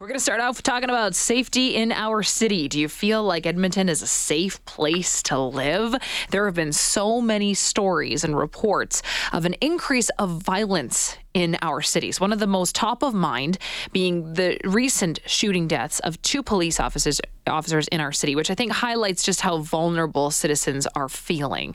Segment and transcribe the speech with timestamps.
[0.00, 2.68] We're going to start off talking about safety in our city.
[2.68, 5.92] Do you feel like Edmonton is a safe place to live?
[6.30, 11.82] There have been so many stories and reports of an increase of violence in our
[11.82, 12.20] cities.
[12.20, 13.58] One of the most top of mind
[13.90, 18.54] being the recent shooting deaths of two police officers officers in our city, which I
[18.54, 21.74] think highlights just how vulnerable citizens are feeling.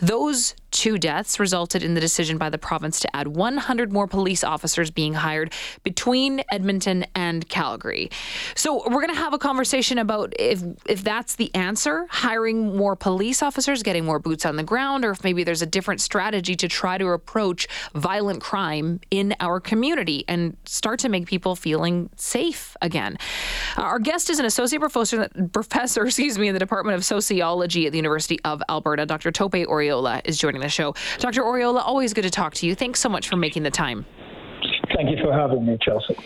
[0.00, 4.44] Those two deaths resulted in the decision by the province to add 100 more police
[4.44, 5.52] officers being hired
[5.82, 8.10] between Edmonton and Calgary.
[8.54, 12.96] So we're going to have a conversation about if if that's the answer, hiring more
[12.96, 16.54] police officers, getting more boots on the ground, or if maybe there's a different strategy
[16.56, 22.10] to try to approach violent crime in our community and start to make people feeling
[22.16, 23.16] safe again.
[23.76, 24.97] Our guest is an associate professor,
[25.52, 29.06] professor, excuse me, in the Department of Sociology at the University of Alberta.
[29.06, 29.30] Dr.
[29.30, 30.94] Tope Oriola is joining the show.
[31.18, 31.42] Dr.
[31.42, 32.74] Oriola, always good to talk to you.
[32.74, 34.06] Thanks so much for making the time.
[34.94, 36.16] Thank you for having me, Chelsea.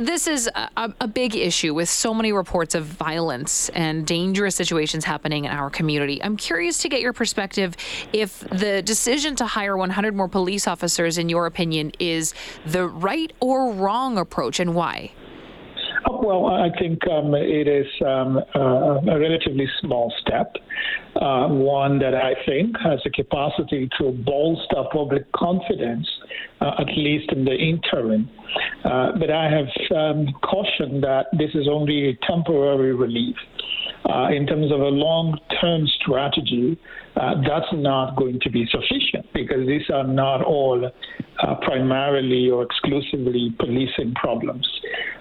[0.00, 5.04] This is a, a, big issue with so many reports of violence and dangerous situations
[5.04, 6.22] happening in our community.
[6.22, 7.76] I'm curious to get your perspective
[8.12, 12.34] if the decision to hire 100 more police officers, in your opinion, is
[12.66, 15.12] the right or wrong approach and why.
[16.10, 20.54] Well, I think um, it is um, uh, a relatively small step,
[21.16, 26.08] uh, one that I think has the capacity to bolster public confidence,
[26.60, 28.28] uh, at least in the interim.
[28.84, 33.36] Uh, but I have um, cautioned that this is only a temporary relief.
[34.08, 36.78] Uh, in terms of a long term strategy,
[37.16, 40.90] uh, that's not going to be sufficient because these are not all
[41.40, 44.66] uh, primarily or exclusively policing problems.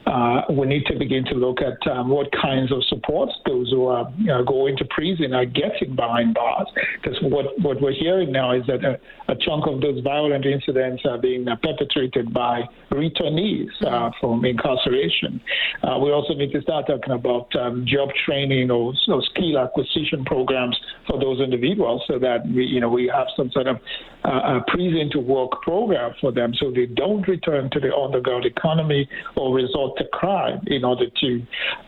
[0.05, 3.87] Uh, we need to begin to look at um, what kinds of supports those who
[3.87, 6.67] are you know, going to prison are getting behind bars.
[7.01, 8.97] Because what, what we're hearing now is that a,
[9.31, 15.41] a chunk of those violent incidents are being perpetrated by returnees uh, from incarceration.
[15.83, 20.23] Uh, we also need to start talking about um, job training or, or skill acquisition
[20.25, 23.77] programs for those individuals so that we, you know, we have some sort of
[24.23, 29.07] uh, prison to work program for them so they don't return to the underground economy
[29.35, 31.29] or resort to crime in order to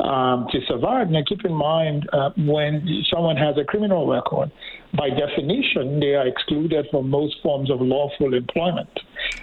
[0.03, 1.09] um, to survive.
[1.09, 4.51] Now, keep in mind uh, when someone has a criminal record,
[4.97, 8.89] by definition, they are excluded from most forms of lawful employment.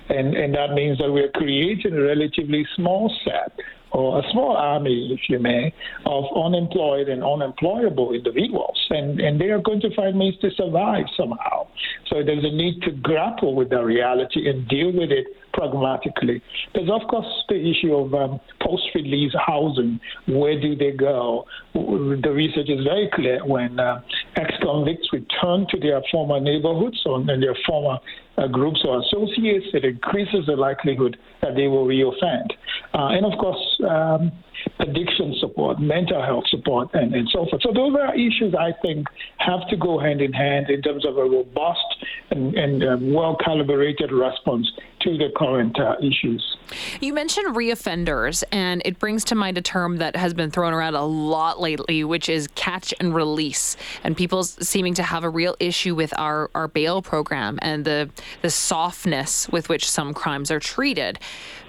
[0.08, 3.52] And, and that means that we're creating a relatively small set
[3.92, 5.72] or a small army, if you may,
[6.04, 8.78] of unemployed and unemployable individuals.
[8.90, 11.68] And, and they are going to find means to survive somehow.
[12.08, 16.42] So there's a need to grapple with the reality and deal with it pragmatically.
[16.74, 19.98] There's, of course, the issue of um, post release housing.
[20.28, 21.46] Where do they go?
[21.74, 24.02] The research is very clear when uh,
[24.36, 27.98] ex convicts return to their former neighborhoods or their former
[28.38, 32.50] uh, groups or associates, it increases the likelihood that they will reoffend.
[32.94, 34.32] Uh, and of course, um,
[34.80, 37.62] addiction support, mental health support, and, and so forth.
[37.62, 39.06] So those are issues I think
[39.38, 43.36] have to go hand in hand in terms of a robust and, and um, well
[43.44, 44.70] calibrated response
[45.00, 46.56] to the current uh, issues.
[47.00, 50.94] You mentioned reoffenders, and it brings to mind a term that has been thrown around
[50.94, 55.54] a lot lately, which is catch and release, and people seeming to have a real
[55.60, 58.10] issue with our, our bail program and the
[58.42, 61.18] the softness with which some crimes are treated.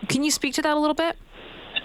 [0.08, 1.18] Can you speak to that a little bit?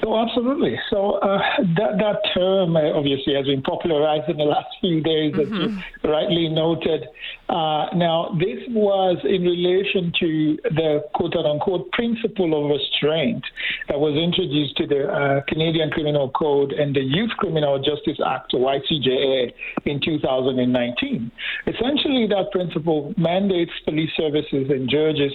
[0.05, 0.77] Oh, absolutely.
[0.91, 1.39] So uh,
[1.79, 5.41] that that term uh, obviously has been popularized in the last few days, mm-hmm.
[5.41, 6.09] as you mm-hmm.
[6.09, 7.07] rightly noted.
[7.49, 13.45] Uh, now, this was in relation to the quote unquote principle of restraint
[13.89, 18.55] that was introduced to the uh, Canadian Criminal Code and the Youth Criminal Justice Act,
[18.55, 19.53] or YCJA,
[19.85, 21.31] in 2019.
[21.69, 25.33] Essentially, that principle mandates police services and judges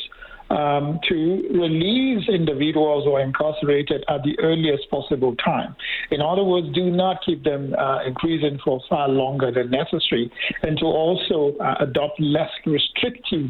[0.50, 1.16] um, to
[1.52, 5.76] release individuals who are incarcerated at the earliest possible time.
[6.12, 10.32] In other words, do not keep them uh, in prison for far longer than necessary,
[10.64, 13.50] and to also uh, adopt less restrictive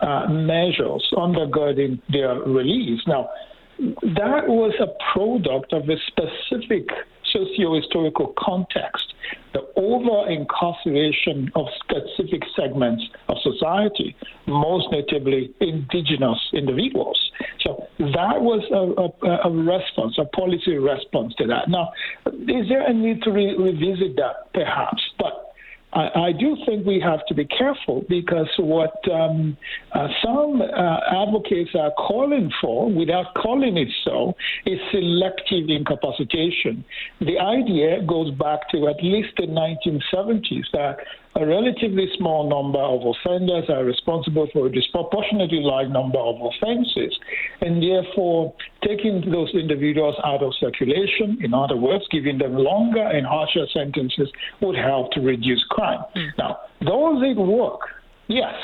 [0.00, 3.00] uh, measures undergirding their release.
[3.06, 3.30] Now,
[3.78, 6.88] that was a product of a specific
[7.32, 9.14] socio-historical context,
[9.52, 13.02] the over-incarceration of specific segments
[13.44, 17.18] society, most notably indigenous individuals.
[17.60, 21.68] So that was a, a, a response, a policy response to that.
[21.68, 21.92] Now,
[22.26, 24.52] is there a need to re- revisit that?
[24.52, 25.54] Perhaps, but
[25.94, 29.56] I, I, do think we have to be careful because what um,
[29.92, 34.34] uh, some uh, advocates are calling for, without calling it so,
[34.66, 36.84] is selective incapacitation.
[37.20, 40.96] The idea goes back to at least the 1970s that
[41.36, 47.18] a relatively small number of offenders are responsible for a disproportionately large number of offenses,
[47.60, 48.54] and therefore
[48.86, 54.30] taking those individuals out of circulation, in other words, giving them longer and harsher sentences,
[54.60, 56.00] would help to reduce crime.
[56.16, 56.28] Mm.
[56.38, 57.80] Now, does it work?
[58.28, 58.54] Yes,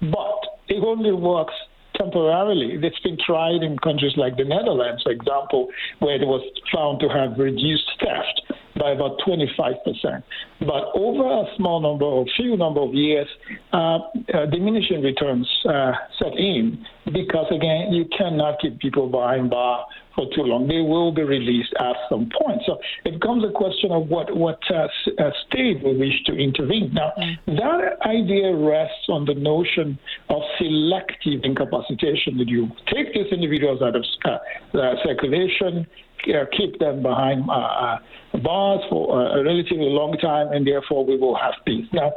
[0.00, 1.54] but it only works
[1.96, 2.78] temporarily.
[2.82, 5.68] It's been tried in countries like the Netherlands, for example,
[6.00, 6.42] where it was
[6.72, 10.22] found to have reduced theft by about 25%.
[10.60, 13.28] But over a small number or few number of years,
[13.72, 13.98] uh,
[14.34, 20.26] uh, diminishing returns uh, set in because, again, you cannot keep people behind bar for
[20.34, 20.68] too long.
[20.68, 22.62] They will be released at some point.
[22.66, 24.86] So it becomes a question of what, what uh,
[25.18, 26.92] uh state we wish to intervene.
[26.94, 27.36] Now, mm.
[27.46, 29.98] that idea rests on the notion
[30.30, 35.86] of selective incapacitation that you take these individuals out of uh, circulation,
[36.28, 37.44] uh, keep them behind
[38.42, 41.86] bars for a relatively long time, and therefore we will have peace.
[41.92, 42.12] Now,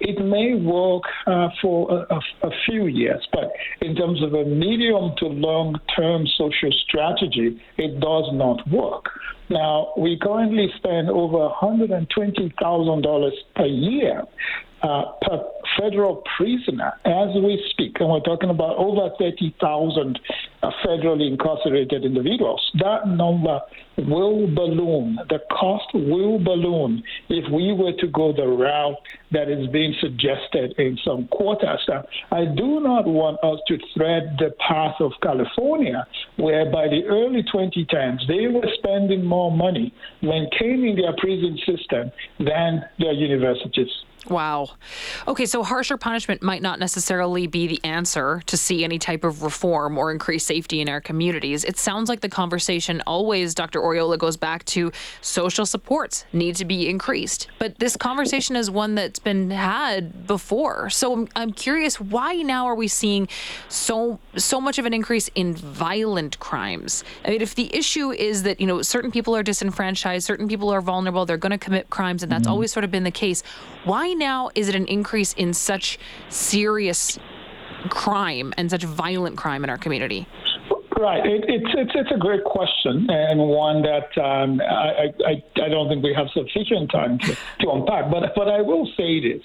[0.00, 4.44] it may work uh, for a, a, a, few years, but in terms of a
[4.44, 9.04] medium to long term social strategy, it does not work.
[9.48, 14.22] Now, we currently spend over $120,000 per year
[14.82, 15.44] uh, per
[15.78, 20.32] federal prisoner as we speak, and we're talking about over 30,000 uh,
[20.84, 22.60] federally incarcerated individuals.
[22.78, 23.60] That number
[23.98, 25.18] will balloon.
[25.28, 28.96] The cost will balloon if we were to go the route
[29.32, 31.80] that is being suggested in some quarters.
[31.88, 36.06] Now, I do not want us to thread the path of California,
[36.36, 39.92] where by the early 2010s they were spending more money
[40.22, 43.90] maintaining their prison system than their universities.
[44.28, 44.70] Wow.
[45.26, 49.42] Okay, so harsher punishment might not necessarily be the answer to see any type of
[49.42, 51.64] reform or increase safety in our communities.
[51.64, 53.80] It sounds like the conversation always, Dr.
[53.80, 57.48] Oriola, goes back to social supports need to be increased.
[57.58, 60.90] But this conversation is one that's been had before.
[60.90, 63.28] So I'm, I'm curious, why now are we seeing
[63.68, 67.04] so so much of an increase in violent crimes?
[67.24, 70.70] I mean, if the issue is that you know certain people are disenfranchised, certain people
[70.70, 72.52] are vulnerable, they're going to commit crimes, and that's mm-hmm.
[72.52, 73.42] always sort of been the case.
[73.84, 75.98] Why now is it an increase in such
[76.28, 77.18] serious
[77.88, 80.26] crime and such violent crime in our community?
[80.98, 81.26] Right.
[81.26, 85.88] It, it's, it's, it's a great question and one that um, I, I, I don't
[85.88, 88.10] think we have sufficient time to, to unpack.
[88.10, 89.42] But, but I will say this.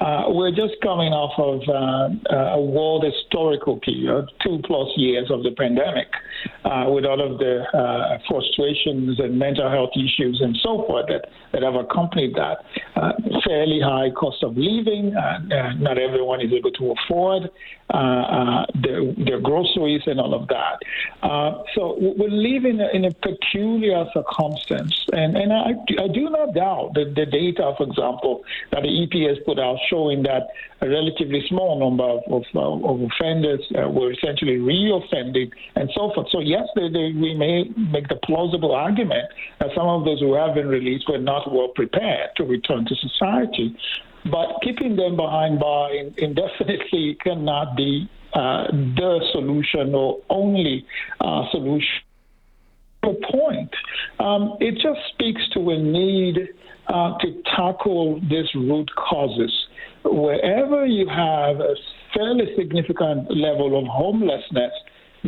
[0.00, 5.42] Uh, we're just coming off of uh, a world historical period, two plus years of
[5.42, 6.06] the pandemic,
[6.64, 11.28] uh, with all of the uh, frustrations and mental health issues and so forth that,
[11.52, 12.58] that have accompanied that.
[12.94, 13.12] Uh,
[13.44, 15.38] fairly high cost of living, uh,
[15.78, 17.50] not everyone is able to afford
[18.82, 20.78] their, their, groceries and all of that.
[21.74, 25.72] so we're living in a peculiar circumstance, and, and I,
[26.02, 30.22] I do not doubt that the data, for example, that the EPS put out showing
[30.22, 30.48] that
[30.80, 36.12] a relatively small number of, of, uh, of offenders uh, were essentially reoffending and so
[36.14, 36.28] forth.
[36.30, 39.28] So, yes, they, they, we may make the plausible argument
[39.60, 42.94] that some of those who have been released were not well prepared to return to
[42.96, 43.76] society.
[44.24, 50.86] But keeping them behind bar indefinitely cannot be uh, the solution or only
[51.20, 52.02] uh, solution.
[53.32, 53.70] Point.
[54.18, 56.48] Um, it just speaks to a need
[56.88, 59.52] uh, to tackle these root causes.
[60.04, 61.74] Wherever you have a
[62.14, 64.72] fairly significant level of homelessness,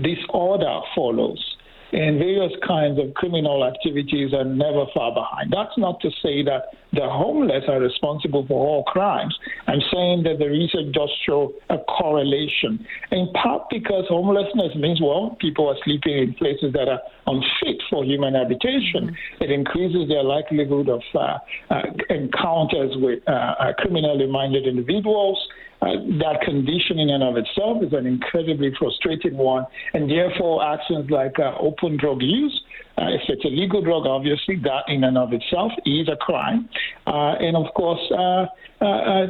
[0.03, 1.45] disorder follows
[1.93, 5.53] and various kinds of criminal activities are never far behind.
[5.53, 9.37] That's not to say that the homeless are responsible for all crimes.
[9.67, 15.37] I'm saying that the research does show a correlation, in part because homelessness means, well,
[15.41, 19.11] people are sleeping in places that are unfit for human habitation.
[19.11, 19.45] Mm-hmm.
[19.45, 21.39] It increases their likelihood of uh,
[21.71, 25.39] uh, encounters with uh, uh criminally minded individuals.
[25.83, 31.11] Uh, that condition in and of itself is an incredibly frustrating one, and therefore actions
[31.11, 32.61] like uh, open drug use,
[32.99, 36.69] uh, if it's a legal drug, obviously that in and of itself is a crime,
[37.07, 38.47] uh, and of course, uh,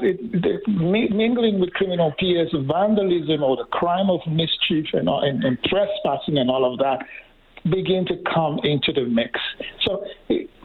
[0.03, 6.39] it, mingling with criminal peers, vandalism or the crime of mischief and, and, and trespassing
[6.39, 6.99] and all of that
[7.65, 9.39] begin to come into the mix.
[9.87, 10.05] So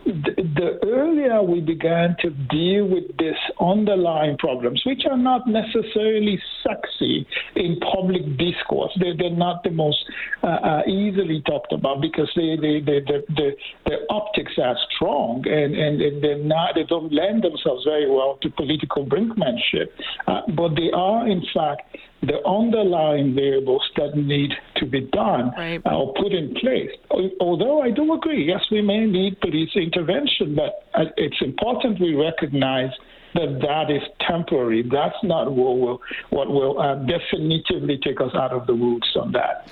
[0.05, 7.25] the earlier we began to deal with these underlying problems, which are not necessarily sexy
[7.55, 9.97] in public discourse, they're, they're not the most
[10.43, 13.51] uh, uh, easily talked about because they, they, they, the, the,
[13.85, 18.37] the optics are strong and, and, and they're not, they don't lend themselves very well
[18.41, 19.89] to political brinkmanship.
[20.27, 25.81] Uh, but they are, in fact, the underlying variables that need to be done right.
[25.85, 26.89] Or put in place.
[27.39, 32.15] Although I do agree, yes, we may need police intervention, but uh, it's important we
[32.15, 32.91] recognize
[33.35, 34.81] that that is temporary.
[34.83, 39.33] That's not what will, what will uh, definitively take us out of the woods on
[39.33, 39.71] that.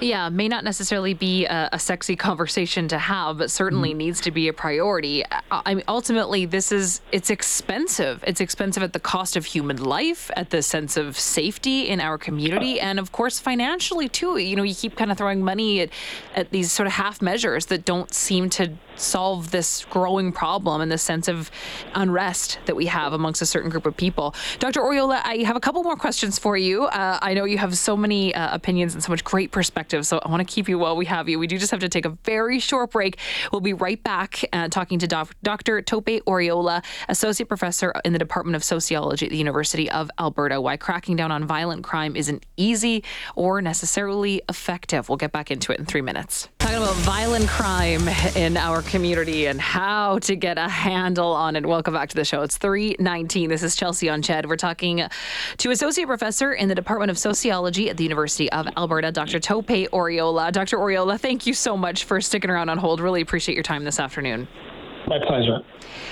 [0.00, 4.20] Yeah, may not necessarily be a, a sexy conversation to have, but certainly mm needs
[4.20, 5.24] to be a priority.
[5.50, 8.22] I mean, ultimately, this is it's expensive.
[8.26, 12.18] It's expensive at the cost of human life, at the sense of safety in our
[12.18, 14.36] community, and of course financially too.
[14.36, 15.90] You know, you keep kind of throwing money at,
[16.34, 20.90] at these sort of half measures that don't seem to solve this growing problem and
[20.90, 21.50] the sense of
[21.94, 24.34] unrest that we have amongst a certain group of people.
[24.58, 24.80] Dr.
[24.80, 26.84] Oriola, I have a couple more questions for you.
[26.84, 30.20] Uh, I know you have so many uh, opinions and so much great perspective, so
[30.24, 31.38] I want to keep you while we have you.
[31.38, 33.18] We do just have to take a very short break.
[33.52, 35.82] We'll be right back uh, talking to doc- Dr.
[35.82, 40.76] Tope Oriola, Associate Professor in the Department of Sociology at the University of Alberta, why
[40.76, 45.08] cracking down on violent crime isn't easy or necessarily effective.
[45.08, 46.48] We'll get back into it in three minutes.
[46.58, 51.64] Talking about violent crime in our community and how to get a handle on it.
[51.64, 52.42] Welcome back to the show.
[52.42, 53.48] It's 319.
[53.48, 54.46] This is Chelsea on Ched.
[54.46, 55.02] We're talking
[55.58, 59.38] to Associate Professor in the Department of Sociology at the University of Alberta, Dr.
[59.38, 60.50] Tope Oriola.
[60.50, 60.78] Dr.
[60.78, 63.00] Oriola, thank you so much for sticking around on hold.
[63.00, 64.48] Really appreciate your time this afternoon.
[65.06, 65.60] My pleasure.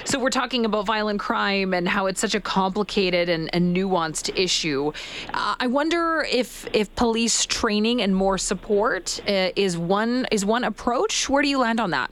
[0.04, 4.36] So we're talking about violent crime and how it's such a complicated and, and nuanced
[4.38, 4.92] issue.
[5.32, 10.62] Uh, I wonder if if police training and more support uh, is one is one
[10.62, 11.28] approach.
[11.28, 12.10] Where do you land on that?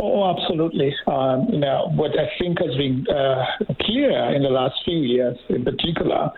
[0.00, 0.94] Oh, absolutely.
[1.06, 3.44] Um, you know, what I think has been uh,
[3.80, 6.30] clear in the last few years, in particular,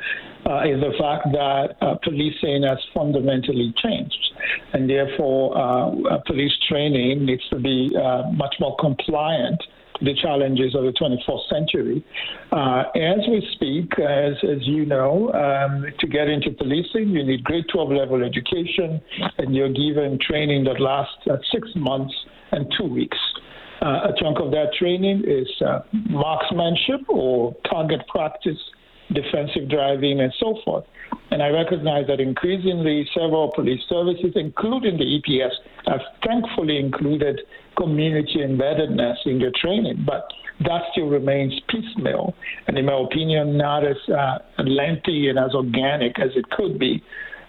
[0.46, 4.32] uh, is the fact that uh, policing has fundamentally changed,
[4.72, 9.62] and therefore, uh, police training needs to be uh, much more compliant
[10.02, 12.04] the challenges of the 21st century.
[12.52, 17.44] Uh, as we speak, as, as you know, um, to get into policing, you need
[17.44, 19.00] grade 12 level education,
[19.38, 22.14] and you're given training that lasts uh, six months
[22.52, 23.18] and two weeks.
[23.82, 28.58] Uh, a chunk of that training is uh, marksmanship or target practice,
[29.12, 30.84] defensive driving, and so forth.
[31.30, 35.52] And I recognize that increasingly several police services, including the EPS,
[35.86, 37.40] have thankfully included
[37.76, 40.28] community embeddedness in your training, but
[40.60, 42.34] that still remains piecemeal,
[42.66, 47.02] and in my opinion, not as uh, lengthy and as organic as it could be.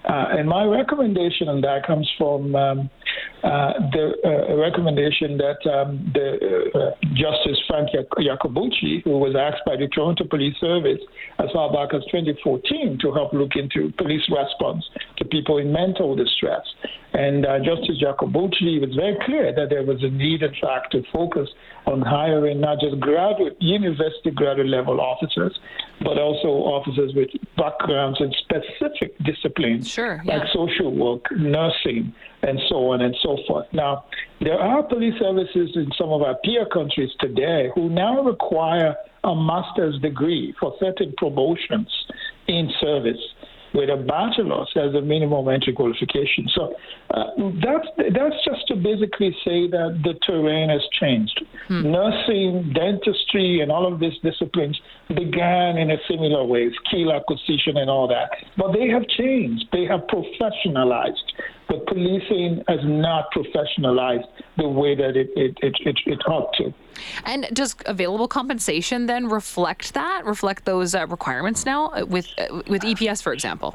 [0.05, 2.89] Uh, and my recommendation on that comes from um,
[3.91, 9.87] the uh, recommendation that um, the uh, Justice Frank Iacobucci, who was asked by the
[9.87, 11.01] Toronto Police Service
[11.39, 14.85] as far back as 2014 to help look into police response
[15.17, 16.61] to people in mental distress.
[17.13, 21.03] And uh, Justice Iacobucci was very clear that there was a need, in fact, to
[21.11, 21.49] focus
[21.85, 25.57] on hiring not just graduate, university graduate level officers,
[25.99, 30.37] but also officers with backgrounds in specific disciplines sure, yeah.
[30.37, 32.13] like social work, nursing,
[32.43, 33.65] and so on and so forth.
[33.73, 34.05] Now,
[34.39, 39.35] there are police services in some of our peer countries today who now require a
[39.35, 41.89] master's degree for certain promotions
[42.47, 43.19] in service
[43.73, 46.47] with a bachelor's as a minimum entry qualification.
[46.53, 46.75] So
[47.13, 47.23] uh,
[47.63, 51.39] that's that's just to basically say that the terrain has changed.
[51.67, 51.91] Hmm.
[51.91, 54.79] Nursing, dentistry, and all of these disciplines
[55.09, 59.65] began in a similar way, skill acquisition and all that, but they have changed.
[59.71, 61.31] They have professionalized.
[61.71, 64.25] But policing has not professionalized
[64.57, 66.73] the way that it, it, it, it, it ought to.
[67.23, 72.61] And does available compensation then reflect that, reflect those uh, requirements now uh, with uh,
[72.67, 73.73] with EPS, for example?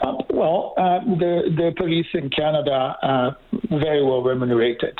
[0.00, 3.36] Uh, well, uh, the the police in Canada are
[3.68, 4.98] very well remunerated.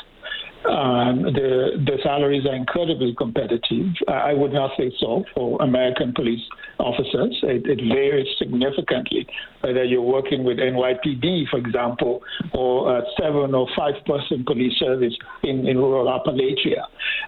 [0.69, 3.87] Um, the the salaries are incredibly competitive.
[4.07, 6.41] I would not say so for American police
[6.77, 7.37] officers.
[7.43, 9.25] It, it, varies significantly
[9.61, 12.21] whether you're working with NYPD, for example,
[12.53, 15.13] or a seven or five person police service
[15.43, 16.83] in, in rural Appalachia.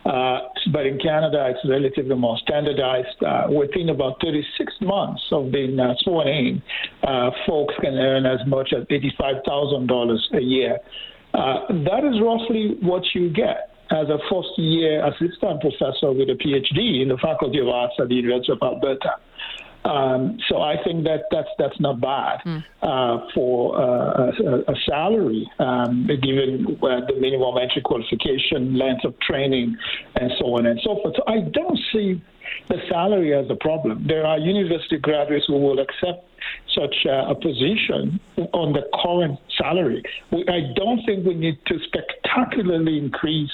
[0.05, 3.17] Uh, but in Canada, it's relatively more standardized.
[3.25, 6.61] Uh, within about 36 months of being uh, sworn in,
[7.03, 10.77] uh, folks can earn as much as $85,000 a year.
[11.33, 16.37] Uh, that is roughly what you get as a first year assistant professor with a
[16.37, 19.17] PhD in the Faculty of Arts at the University of Alberta.
[19.85, 22.63] Um, so I think that that's that's not bad mm.
[22.81, 29.19] uh, for uh, a, a, salary, um, given uh, the minimum entry qualification, length of
[29.19, 29.75] training,
[30.15, 31.15] and so on and so forth.
[31.17, 32.21] So I don't see
[32.69, 34.05] the salary as a problem.
[34.07, 36.29] There are university graduates who will accept
[36.75, 38.19] such uh, a position
[38.53, 40.03] on the current salary.
[40.31, 43.51] We, I don't think we need to spectacularly increase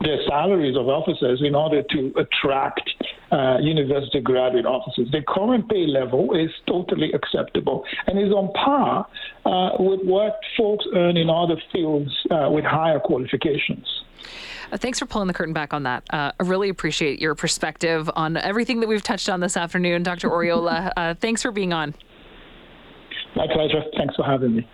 [0.00, 2.88] the salaries of officers in order to attract
[3.32, 5.08] uh, university graduate officers.
[5.12, 9.06] The current pay level is totally acceptable and is on par
[9.44, 13.86] uh, with what folks earn in other fields uh, with higher qualifications.
[14.72, 16.04] Uh, thanks for pulling the curtain back on that.
[16.10, 20.30] Uh, I really appreciate your perspective on everything that we've touched on this afternoon, Dr.
[20.30, 20.92] Oriola.
[21.00, 21.94] Uh, thanks for being on.
[23.36, 23.82] My pleasure.
[23.96, 24.68] Thanks for having me.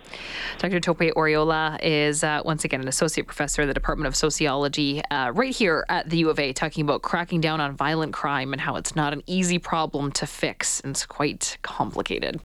[0.57, 0.79] Dr.
[0.79, 5.31] Tope Oriola is uh, once again an associate professor at the Department of Sociology uh,
[5.33, 8.61] right here at the U of A, talking about cracking down on violent crime and
[8.61, 12.41] how it's not an easy problem to fix and it's quite complicated.